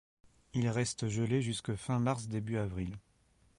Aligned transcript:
Il 0.55 0.67
reste 0.67 1.09
gelé 1.09 1.43
jusque 1.43 1.75
fin 1.75 1.99
mars-début 1.99 2.57
avril. 2.57 2.97